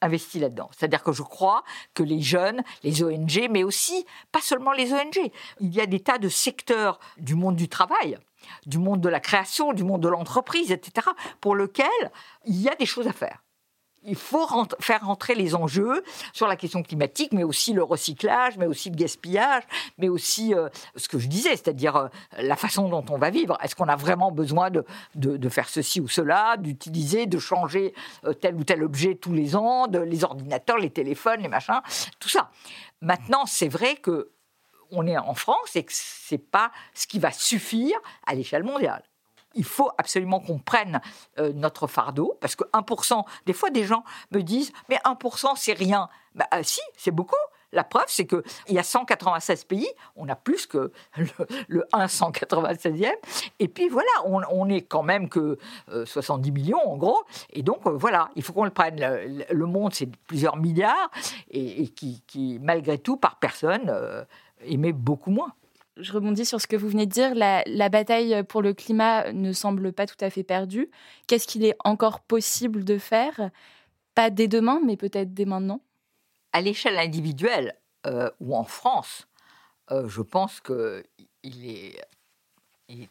[0.02, 0.70] investi là-dedans.
[0.76, 5.32] C'est-à-dire que je crois que les jeunes, les ONG, mais aussi pas seulement les ONG,
[5.60, 8.18] il y a des tas de secteurs du monde du travail,
[8.66, 11.08] du monde de la création, du monde de l'entreprise, etc.,
[11.40, 12.12] pour lesquels
[12.46, 13.44] il y a des choses à faire
[14.04, 14.48] il faut
[14.80, 18.96] faire rentrer les enjeux sur la question climatique, mais aussi le recyclage, mais aussi le
[18.96, 19.64] gaspillage,
[19.98, 22.08] mais aussi euh, ce que je disais, c'est-à-dire euh,
[22.40, 23.58] la façon dont on va vivre.
[23.64, 27.94] Est-ce qu'on a vraiment besoin de, faire ceci ou cela, d'utiliser, de changer
[28.26, 31.82] euh, tel ou tel objet tous les ans, de, les ordinateurs, les téléphones, les machins,
[32.20, 32.50] tout ça.
[33.02, 34.32] Maintenant, c'est vrai que
[34.94, 39.04] on est en France et que c'est pas ce qui va suffire à l'échelle mondiale
[39.56, 41.02] il faut absolument qu'on prenne
[41.40, 45.74] euh, notre fardeau, parce que 1%, des fois des gens me disent, mais 1% c'est
[45.74, 46.10] rien.
[46.36, 47.36] Bah, euh, si, c'est beaucoup.
[47.74, 49.88] La preuve, c'est qu'il y a 196 pays,
[50.18, 50.92] on a plus que
[51.70, 53.10] le, 196e,
[53.60, 55.58] et puis voilà, on, n'est quand même que
[56.04, 59.00] 70 euh, millions en gros, et donc voilà, il faut qu'on le prenne.
[59.50, 61.12] Le, monde, c'est plusieurs milliards,
[61.50, 63.90] et, qui, malgré tout, par personne,
[64.66, 65.54] émet beaucoup moins
[65.98, 67.36] je rebondis sur ce que vous venez de dire.
[67.36, 70.90] La, bataille pour le climat ne semble pas tout à fait perdue.
[71.28, 73.52] Qu'est-ce qu'il est encore possible de faire?
[74.16, 75.82] Pas dès demain, mais peut-être dès maintenant
[76.54, 77.76] À l'échelle individuelle
[78.08, 79.28] euh, ou en France,
[79.92, 81.06] euh, je pense qu'il
[81.66, 82.02] est,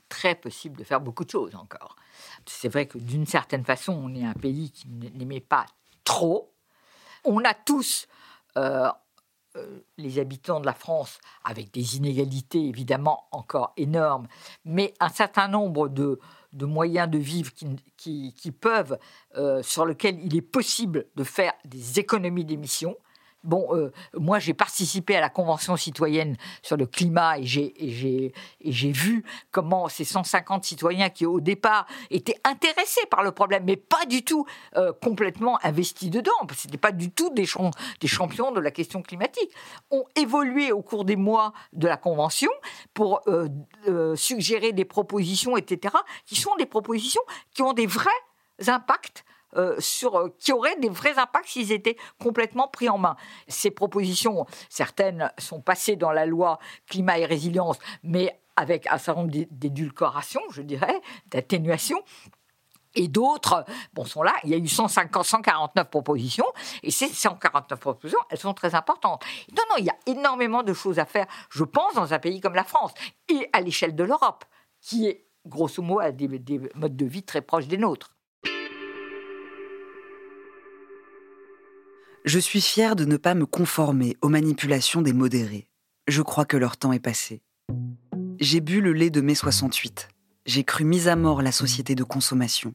[0.09, 1.97] très possible de faire beaucoup de choses encore.
[2.45, 5.65] C'est vrai que d'une certaine façon, on est un pays qui n'aimait pas
[6.05, 6.53] trop.
[7.25, 8.07] On a tous
[9.97, 14.27] les habitants de la France, avec des inégalités évidemment encore énormes,
[14.65, 16.19] mais un certain nombre de,
[16.53, 17.53] moyens de vivre
[17.97, 18.99] qui, peuvent,
[19.63, 22.97] sur lesquels il est possible de faire des économies d'émissions,
[23.43, 29.25] Bon, euh, moi, j'ai participé à la Convention citoyenne sur le climat et j'ai vu
[29.51, 34.23] comment ces 150 citoyens qui, au départ, étaient intéressés par le problème, mais pas du
[34.25, 34.45] tout
[34.77, 37.47] euh, complètement investis dedans, parce que ce n'étaient pas du tout des,
[38.01, 39.51] des, champions de la question climatique,
[39.91, 42.51] ont évolué au cours des mois de la Convention
[42.93, 45.95] pour euh, suggérer des propositions, etc.,
[46.27, 47.23] qui sont des propositions
[47.55, 48.11] qui ont des vrais
[48.67, 49.25] impacts
[49.57, 53.17] euh, euh, qui auraient des vrais impacts s'ils étaient complètement pris en main.
[53.49, 56.59] Ces propositions, certaines sont passées dans la loi
[56.89, 62.03] climat et résilience, mais avec un certain nombre d'édulcorations, je dirais, d'atténuation.
[62.95, 64.35] Et d'autres, bon, sont là.
[64.45, 66.47] Il y a eu 150, 149 propositions,
[66.83, 69.25] et ces 149 propositions, elles sont très importantes.
[69.57, 72.41] Non, non, il y a énormément de choses à faire, je pense, dans un pays
[72.41, 72.93] comme la France,
[73.29, 74.45] et à l'échelle de l'Europe,
[74.81, 76.29] qui est, grosso modo, a des
[76.75, 78.17] modes de vie très proches des nôtres.
[82.27, 85.69] Je suis fier de ne pas me conformer aux manipulations des modérés.
[86.07, 87.41] Je crois que leur temps est passé.
[88.39, 90.09] J'ai bu le lait de mai 68.
[90.45, 92.75] J'ai cru mise à mort la société de consommation.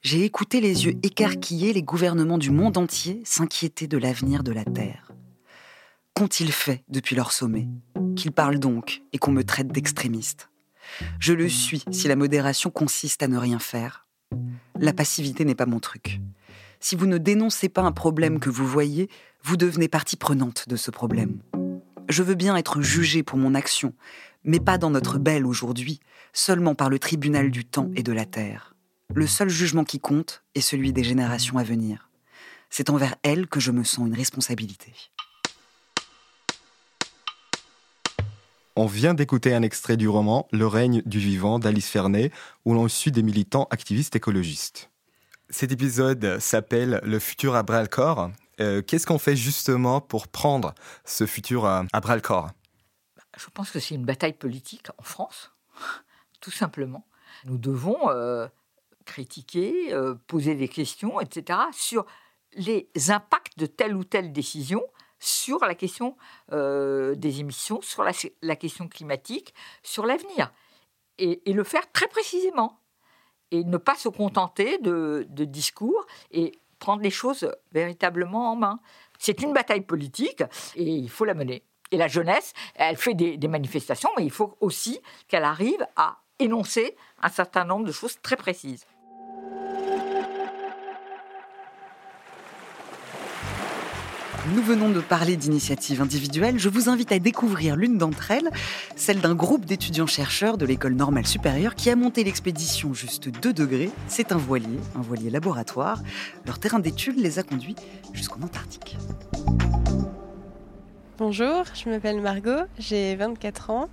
[0.00, 4.64] J'ai écouté les yeux écarquillés les gouvernements du monde entier s'inquiéter de l'avenir de la
[4.64, 5.12] Terre.
[6.14, 7.68] Qu'ont-ils fait depuis leur sommet?
[8.16, 10.48] Qu'ils parlent donc et qu'on me traite d'extrémiste?
[11.20, 14.06] Je le suis si la modération consiste à ne rien faire.
[14.78, 16.20] La passivité n'est pas mon truc
[16.80, 19.08] si vous ne dénoncez pas un problème que vous voyez,
[19.42, 21.40] vous devenez partie prenante de ce problème.
[22.08, 23.92] Je veux bien être jugé pour mon action,
[24.44, 26.00] mais pas dans notre belle aujourd'hui,
[26.32, 28.74] seulement par le tribunal du temps et de la terre.
[29.14, 32.10] Le seul jugement qui compte est celui des générations à venir.
[32.70, 34.92] C'est envers elles que je me sens une responsabilité.
[38.76, 42.30] On vient d'écouter un extrait du roman Le règne du vivant d'Alice Fernet,
[42.64, 44.90] où l'on suit des militants activistes écologistes.
[45.50, 48.30] Cet épisode s'appelle Le futur à bras le corps.
[48.60, 50.74] Euh, qu'est-ce qu'on fait justement pour prendre
[51.06, 52.50] ce futur à, bras le corps?
[53.34, 55.52] Je pense que c'est une bataille politique en France,
[56.40, 57.06] tout simplement.
[57.44, 58.46] Nous devons euh,
[59.06, 62.04] critiquer, euh, poser des questions, etc., sur
[62.54, 64.82] les impacts de telle ou telle décision
[65.20, 66.16] sur la question
[66.50, 70.52] des émissions, sur la, question climatique, sur l'avenir.
[71.18, 72.78] et, le faire très précisément
[73.50, 78.80] et ne pas se contenter de, discours et prendre les choses véritablement en main.
[79.18, 80.42] C'est une bataille politique
[80.76, 81.62] et il faut la mener.
[81.90, 86.96] Et la jeunesse, elle fait des manifestations, mais il faut aussi qu'elle arrive à énoncer
[87.22, 88.86] un certain nombre de choses très précises.
[94.54, 96.58] Nous venons de parler d'initiatives individuelles.
[96.58, 98.48] Je vous invite à découvrir l'une d'entre elles,
[98.96, 103.90] celle d'un groupe d'étudiants-chercheurs de l'école normale supérieure qui a monté l'expédition Juste 2 degrés.
[104.06, 106.02] C'est un voilier, un voilier laboratoire.
[106.46, 107.76] Leur terrain d'étude les a conduits
[108.14, 108.96] jusqu'en Antarctique.
[111.18, 113.88] Bonjour, je m'appelle Margot, j'ai 24 ans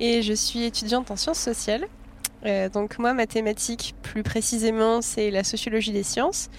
[0.00, 1.86] et je suis étudiante en sciences sociales.
[2.44, 6.50] Euh, donc moi, ma thématique plus précisément, c'est la sociologie des sciences.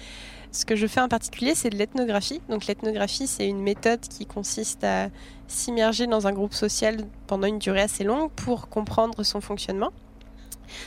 [0.52, 2.40] Ce que je fais en particulier, c'est de l'ethnographie.
[2.48, 5.08] Donc l'ethnographie, c'est une méthode qui consiste à
[5.48, 9.90] s'immerger dans un groupe social pendant une durée assez longue pour comprendre son fonctionnement.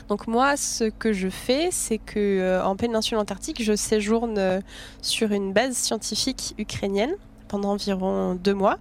[0.08, 4.60] Donc moi, ce que je fais, c'est que euh, en péninsule antarctique, je séjourne euh,
[5.02, 7.13] sur une base scientifique ukrainienne
[7.48, 8.78] pendant environ deux mois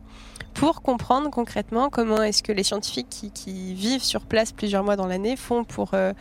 [0.55, 5.07] pour comprendre concrètement comment est-ce que les scientifiques qui, vivent sur place plusieurs mois dans
[5.07, 6.13] l'année font pour euh,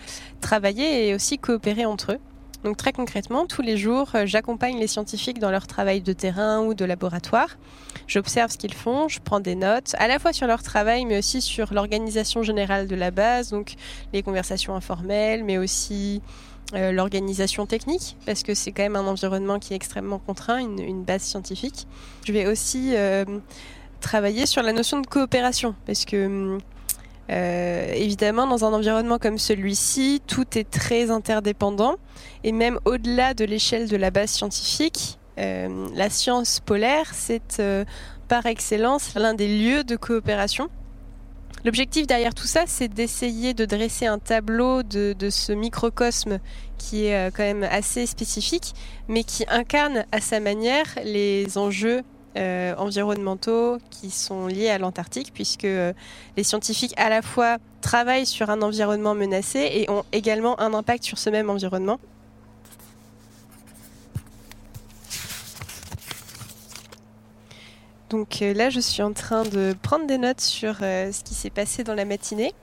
[0.41, 2.19] travailler et aussi coopérer entre eux.
[2.63, 6.61] Donc très concrètement, tous les jours, euh, j'accompagne les scientifiques dans leur travail de terrain
[6.61, 7.57] ou de laboratoire.
[8.07, 11.19] J'observe ce qu'ils font, je prends des notes, à la fois sur leur travail, mais
[11.19, 13.75] aussi sur l'organisation générale de la base, donc
[14.11, 16.21] les conversations informelles, mais aussi
[16.73, 21.03] euh, l'organisation technique, parce que c'est quand même un environnement qui est extrêmement contraint, une,
[21.03, 21.87] base scientifique.
[22.25, 23.23] Je vais aussi euh,
[24.01, 26.59] travailler sur la notion de coopération, parce que hum,
[27.29, 31.95] euh, évidemment, dans un environnement comme celui-ci, tout est très interdépendant.
[32.43, 37.85] Et même au-delà de l'échelle de la base scientifique, euh, la science polaire, c'est euh,
[38.27, 40.69] par excellence l'un des lieux de coopération.
[41.65, 46.39] L'objectif derrière tout ça, c'est d'essayer de dresser un tableau de, de, ce microcosme
[46.77, 48.73] qui est quand même assez spécifique,
[49.07, 52.03] mais qui incarne à sa manière les enjeux
[52.37, 55.91] euh, environnementaux qui sont liés à l'Antarctique, puisque euh,
[56.35, 61.03] les scientifiques à la fois travaillent sur un environnement menacé et ont également un impact
[61.03, 61.99] sur ce même environnement.
[68.11, 71.49] Donc euh, là, je suis en train de prendre des notes sur ce qui s'est
[71.49, 72.53] passé dans la matinée.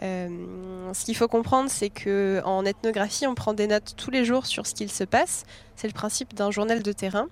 [0.00, 4.46] Ce qu'il faut comprendre, c'est que en ethnographie, on prend des notes tous les jours
[4.46, 5.44] sur ce qu'il se passe.
[5.76, 7.28] C'est le principe d'un journal de terrain.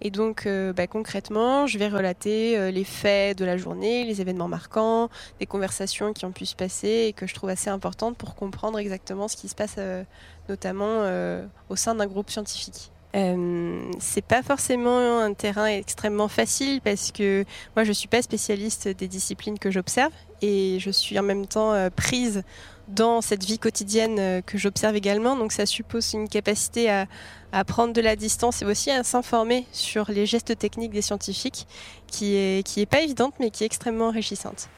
[0.00, 5.08] Et donc, bah, concrètement, je vais relater les faits de la journée, les événements marquants,
[5.40, 8.78] des conversations qui ont pu se passer et que je trouve assez importantes pour comprendre
[8.78, 9.78] exactement ce qui se passe,
[10.48, 11.02] notamment
[11.68, 12.90] au sein d'un groupe scientifique.
[13.14, 18.88] Euh, c'est pas forcément un terrain extrêmement facile parce que moi je suis pas spécialiste
[18.88, 22.42] des disciplines que j'observe et je suis en même temps euh, prise
[22.88, 25.36] dans cette vie quotidienne euh, que j'observe également.
[25.36, 27.06] Donc ça suppose une capacité à,
[27.52, 31.66] à, prendre de la distance et aussi à s'informer sur les gestes techniques des scientifiques
[32.06, 34.68] qui est, qui est pas évidente mais qui est extrêmement enrichissante.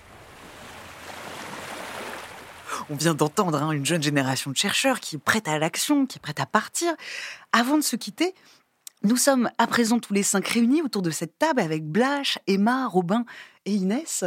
[2.91, 6.19] On vient d'entendre hein, une jeune génération de chercheurs qui est prête à l'action, qui
[6.19, 6.93] est prête à partir.
[7.53, 8.35] Avant de se quitter,
[9.03, 12.87] nous sommes à présent tous les cinq réunis autour de cette table avec Blache, Emma,
[12.89, 13.25] Robin
[13.65, 14.25] et Inès.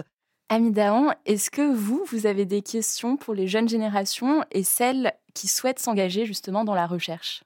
[0.49, 5.47] Dahan, est-ce que vous, vous avez des questions pour les jeunes générations et celles qui
[5.47, 7.43] souhaitent s'engager justement dans la recherche?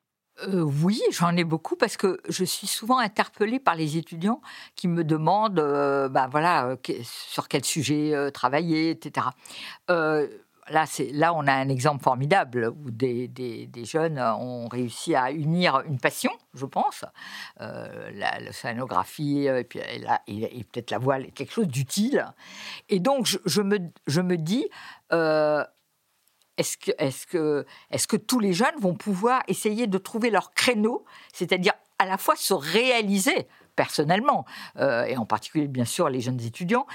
[0.48, 4.42] Euh, oui, j'en ai beaucoup parce que je suis souvent interpellée par les étudiants
[4.76, 9.28] qui me demandent, euh, bah voilà, euh, sur quel sujet travailler, etc
[10.70, 16.00] là, là, on a un exemple formidable où des, jeunes ont réussi à unir une
[16.00, 17.06] passion, je pense,
[17.62, 19.80] euh, la, scénographie, euh, et puis
[20.28, 22.26] et, peut-être la voile, quelque chose d'utile.
[22.90, 24.68] Et donc, je, me, je me dis,
[25.14, 25.64] euh,
[26.58, 30.54] est-ce que, est que, est que tous les jeunes vont pouvoir essayer de trouver leur
[30.54, 34.46] créneau, c'est-à-dire à la fois se réaliser personnellement,
[34.80, 36.88] et en particulier bien sûr les jeunes étudiants,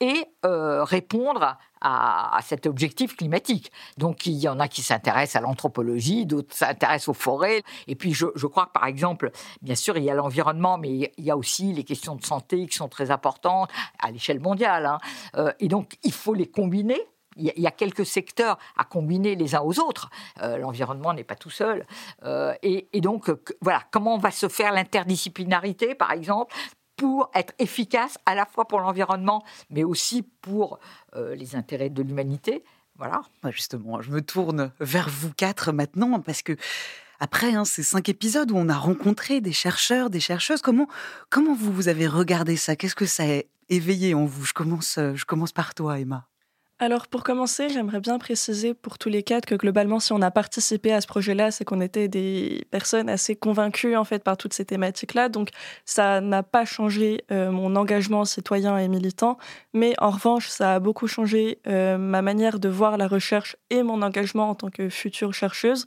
[0.00, 3.70] et répondre à, cet objectif climatique.
[3.96, 7.62] Donc il y en a qui s'intéressent à l'anthropologie, d'autres s'intéressent aux forêts.
[7.86, 9.30] Et puis je, crois que par exemple,
[9.62, 12.66] bien sûr, il y a l'environnement, mais il y a aussi les questions de santé
[12.66, 14.86] qui sont très importantes à l'échelle mondiale.
[14.86, 14.98] Hein.
[15.36, 17.00] Euh, et donc il faut les combiner
[17.38, 20.10] il y a quelques secteurs à combiner les uns aux autres.
[20.42, 21.86] Euh, l'environnement n'est pas tout seul.
[22.24, 26.54] Euh, et, et, donc, voilà, comment va se faire l'interdisciplinarité, par exemple,
[26.98, 30.78] pour être efficace à la fois pour l'environnement, mais aussi pour
[31.16, 32.62] euh, les intérêts de l'humanité.
[32.96, 33.22] Voilà.
[33.50, 36.56] Justement, je me tourne vers vous quatre maintenant parce que
[37.20, 40.88] après hein, ces cinq épisodes où on a rencontré des chercheurs, des chercheuses, comment
[41.30, 42.76] comment vous vous avez regardé ça?
[42.76, 44.44] Qu'est-ce que ça a éveillé en vous?
[44.44, 46.26] Je commence, je commence par toi, Emma.
[46.80, 50.30] Alors pour commencer, j'aimerais bien préciser pour tous les quatre que globalement, si on a
[50.30, 54.52] participé à ce projet-là, c'est qu'on était des personnes assez convaincues en fait par toutes
[54.52, 55.28] ces thématiques-là.
[55.28, 55.48] Donc
[55.84, 59.38] ça n'a pas changé euh, mon engagement citoyen et militant,
[59.72, 63.82] mais en revanche, ça a beaucoup changé euh, ma manière de voir la recherche et
[63.82, 65.84] mon engagement en tant que future chercheuse.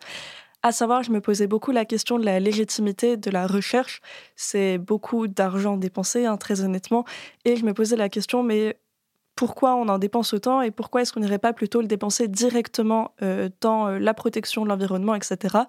[0.63, 3.99] À savoir, je me posais beaucoup la question de la légitimité de la recherche.
[4.35, 7.03] C'est beaucoup d'argent dépensé, hein, très honnêtement.
[7.45, 8.77] Et je me posais la question, mais
[9.41, 13.15] pourquoi on en dépense autant et pourquoi est-ce qu'on n'irait pas plutôt le dépenser directement
[13.23, 15.61] euh, dans euh, la protection de l'environnement, etc.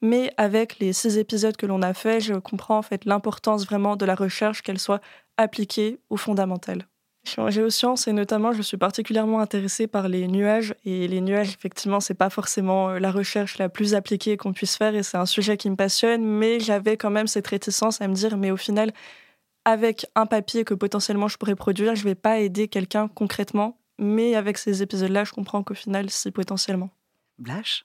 [0.00, 3.96] Mais avec les six épisodes que l'on a fait, je comprends en fait l'importance vraiment
[3.96, 5.00] de la recherche, qu'elle soit
[5.38, 6.86] appliquée ou fondamentale.
[7.36, 11.98] En géosciences et notamment, je suis particulièrement intéressée par les nuages et les nuages, effectivement,
[11.98, 15.26] c'est pas forcément euh, la recherche la plus appliquée qu'on puisse faire et c'est un
[15.26, 18.56] sujet qui me passionne, mais j'avais quand même cette réticence à me dire, mais au
[18.56, 18.92] final,
[19.66, 24.36] avec un papier que potentiellement je pourrais produire, je vais pas aider quelqu'un concrètement, mais
[24.36, 26.90] avec ces épisodes-là, je comprends qu'au final, si potentiellement.
[27.38, 27.84] Blash?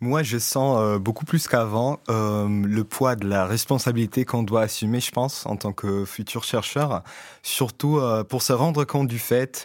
[0.00, 4.62] Moi, je sens euh, beaucoup plus qu'avant euh, le poids de la responsabilité qu'on doit
[4.62, 7.04] assumer, je pense, en tant que futur chercheur,
[7.42, 9.64] surtout euh, pour se rendre compte du fait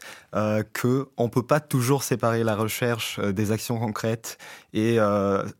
[0.73, 4.37] que on peut pas toujours séparer la recherche des actions concrètes
[4.71, 4.97] et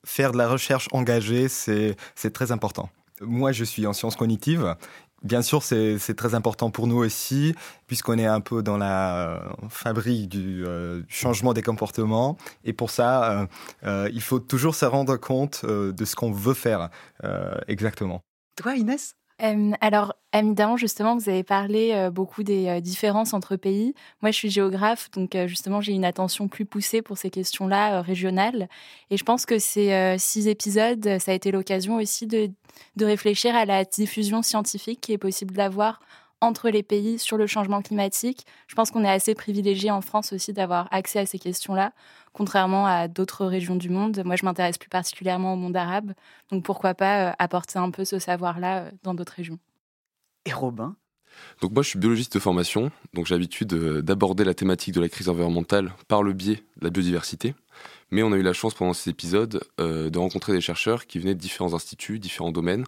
[0.04, 1.96] faire de la recherche engagée, c'est
[2.32, 2.92] très important.
[3.22, 4.76] Moi, je suis en sciences cognitives
[5.24, 7.56] Bien sûr, c'est très important pour nous aussi,
[7.88, 12.38] puisqu'on est un peu dans la euh, fabrique du euh, changement des comportements.
[12.64, 13.48] Et pour ça,
[13.84, 16.90] euh, il faut toujours se rendre compte de ce qu'on veut faire
[17.68, 18.22] exactement.
[18.56, 19.16] Toi, Inès?
[19.40, 23.94] Alors, évidemment, justement, vous avez parlé beaucoup des différences entre pays.
[24.22, 28.68] Moi, je suis géographe, donc justement, j'ai une attention plus poussée pour ces questions-là régionales.
[29.12, 32.50] Et je pense que ces six épisodes, ça a été l'occasion aussi de,
[32.96, 36.00] de réfléchir à la diffusion scientifique qui est possible d'avoir
[36.42, 38.46] entre les pays sur le changement climatique.
[38.68, 41.94] Je pense qu'on est assez privilégié en France aussi d'avoir accès à ces questions-là,
[42.34, 44.22] contrairement à d'autres régions du monde.
[44.24, 46.14] Moi, je m'intéresse plus particulièrement au monde arabe,
[46.52, 49.60] donc pourquoi pas euh, apporter un peu ce savoir-là euh, dans d'autres régions.
[50.46, 50.96] Et Robin?
[51.62, 55.02] Donc moi je suis biologiste de formation, donc j'ai l'habitude euh, d'aborder la thématique de
[55.02, 57.54] la crise environnementale par le biais de la biodiversité.
[58.12, 61.36] Mais on a eu la chance pendant ces épisodes de rencontrer des chercheurs qui venaient
[61.36, 62.86] de différents instituts, différents domaines,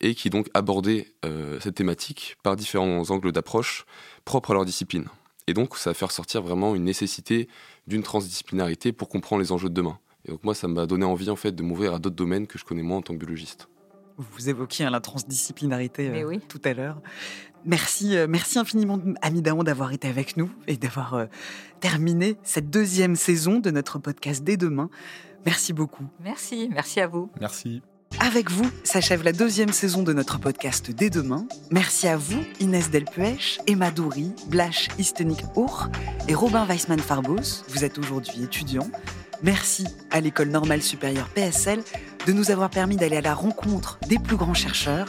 [0.00, 3.86] et qui donc abordaient euh, cette thématique par différents angles d'approche
[4.24, 5.06] propres à leur discipline.
[5.46, 7.48] Et donc, ça va faire ressortir vraiment une nécessité
[7.86, 9.98] d'une transdisciplinarité pour comprendre les enjeux de demain.
[10.24, 12.58] Et donc, moi, ça m'a donné envie, en fait, de m'ouvrir à d'autres domaines que
[12.58, 13.68] je connais moins en tant que biologiste.
[14.16, 17.00] Vous évoquiez hein, la transdisciplinarité euh, tout à l'heure.
[17.66, 21.26] Merci, euh, merci infiniment, Ami d'avoir été avec nous et d'avoir euh,
[21.80, 24.88] terminé cette deuxième saison de notre podcast dès demain.
[25.44, 26.04] Merci beaucoup.
[26.22, 27.28] Merci, merci à vous.
[27.40, 27.82] Merci.
[28.20, 31.46] Avec vous s'achève la deuxième saison de notre podcast dès demain.
[31.70, 35.88] Merci à vous, Inès Delpuech, Emma Doury, Blash Istenik Our
[36.28, 37.64] et Robin Weissman-Farbos.
[37.68, 38.88] Vous êtes aujourd'hui étudiant.
[39.42, 41.82] Merci à l'École normale supérieure PSL
[42.26, 45.08] de nous avoir permis d'aller à la rencontre des plus grands chercheurs.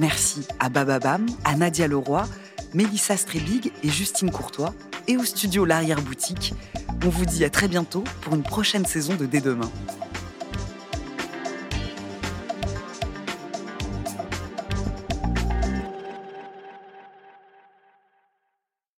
[0.00, 2.26] Merci à Bababam, à Nadia Leroy,
[2.74, 4.74] Mélissa Strebig et Justine Courtois,
[5.06, 6.54] et au studio L'Arrière-Boutique.
[7.04, 9.70] On vous dit à très bientôt pour une prochaine saison de Dès demain.